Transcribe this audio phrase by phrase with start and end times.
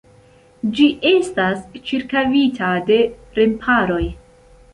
[0.77, 1.59] Ĝi estas
[1.91, 2.99] ĉirkaŭita de
[3.37, 4.03] remparoj.